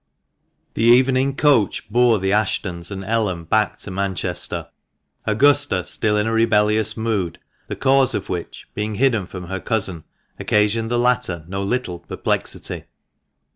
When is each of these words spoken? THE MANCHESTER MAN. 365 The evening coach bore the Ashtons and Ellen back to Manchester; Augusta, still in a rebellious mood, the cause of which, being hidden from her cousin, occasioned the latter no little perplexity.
THE 0.73 0.89
MANCHESTER 0.89 1.11
MAN. 1.13 1.35
365 1.35 1.45
The 1.45 1.51
evening 1.51 1.67
coach 1.75 1.89
bore 1.91 2.17
the 2.17 2.33
Ashtons 2.33 2.89
and 2.89 3.05
Ellen 3.05 3.43
back 3.43 3.77
to 3.77 3.91
Manchester; 3.91 4.69
Augusta, 5.25 5.85
still 5.85 6.17
in 6.17 6.25
a 6.25 6.33
rebellious 6.33 6.97
mood, 6.97 7.37
the 7.67 7.75
cause 7.75 8.15
of 8.15 8.27
which, 8.27 8.67
being 8.73 8.95
hidden 8.95 9.27
from 9.27 9.43
her 9.45 9.59
cousin, 9.59 10.03
occasioned 10.39 10.89
the 10.89 10.97
latter 10.97 11.45
no 11.47 11.61
little 11.61 11.99
perplexity. 11.99 12.85